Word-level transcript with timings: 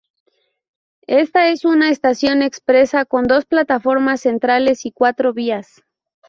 Esta 1.05 1.49
es 1.49 1.63
una 1.63 1.91
estación 1.91 2.41
expresa 2.41 3.05
con 3.05 3.25
dos 3.25 3.45
plataformas 3.45 4.21
centrales 4.21 4.87
y 4.87 4.91
cuatro 4.91 5.31
vías. 5.31 5.83